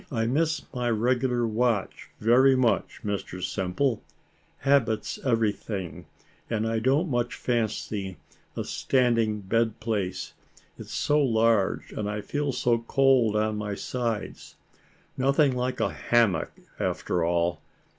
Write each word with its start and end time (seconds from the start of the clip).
I 0.11 0.25
miss 0.25 0.63
my 0.73 0.89
regular 0.89 1.45
watch 1.45 2.09
very 2.19 2.55
much, 2.55 3.01
Mr 3.05 3.39
Simple 3.43 4.01
habit's 4.61 5.19
every 5.23 5.51
thing 5.51 6.07
and 6.49 6.67
I 6.67 6.79
don't 6.79 7.07
much 7.07 7.35
fancy 7.35 8.17
a 8.57 8.63
standing 8.63 9.41
bed 9.41 9.79
place, 9.79 10.33
it's 10.79 10.91
so 10.95 11.21
large, 11.21 11.91
and 11.91 12.09
I 12.09 12.21
feel 12.21 12.51
so 12.51 12.79
cold 12.79 13.35
of 13.35 13.55
my 13.55 13.75
sides. 13.75 14.55
Nothing 15.17 15.55
like 15.55 15.79
a 15.79 15.93
hammock, 15.93 16.51
after 16.79 17.23
all. 17.23 17.61